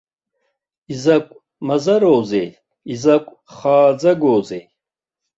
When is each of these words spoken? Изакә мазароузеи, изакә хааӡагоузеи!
Изакә 0.93 1.31
мазароузеи, 1.67 2.49
изакә 2.93 3.31
хааӡагоузеи! 3.55 4.63